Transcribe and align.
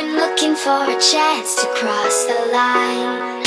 even 0.00 0.16
looking 0.16 0.54
for 0.54 0.84
a 0.84 0.98
chance 1.00 1.56
to 1.56 1.66
cross 1.74 2.24
the 2.24 2.52
line. 2.52 3.39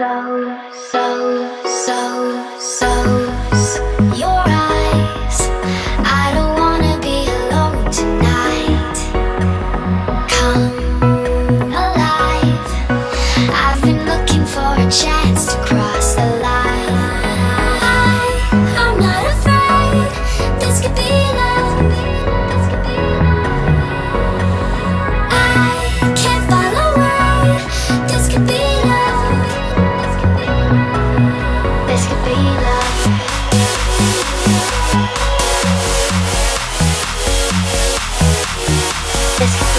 so, 0.00 0.70
so. 0.72 1.59